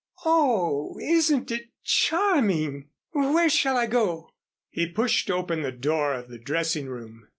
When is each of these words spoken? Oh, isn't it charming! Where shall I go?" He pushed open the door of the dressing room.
Oh, 0.25 0.95
isn't 0.99 1.51
it 1.51 1.69
charming! 1.83 2.89
Where 3.11 3.49
shall 3.51 3.77
I 3.77 3.85
go?" 3.85 4.31
He 4.71 4.89
pushed 4.89 5.29
open 5.29 5.61
the 5.61 5.71
door 5.71 6.15
of 6.15 6.27
the 6.27 6.39
dressing 6.39 6.87
room. 6.87 7.27